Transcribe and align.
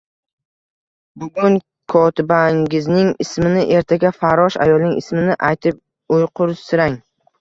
Bugun 1.23 1.57
kotibangizning 1.95 3.11
ismini, 3.25 3.67
ertaga 3.77 4.13
farrosh 4.23 4.57
ayolning 4.65 4.97
ismini 5.03 5.37
aytib 5.51 5.79
uyqusirang 6.17 6.99